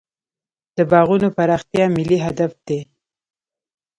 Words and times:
د 0.77 0.79
باغونو 0.91 1.27
پراختیا 1.37 1.85
ملي 1.95 2.17
هدف 2.25 2.51
دی. 2.65 2.79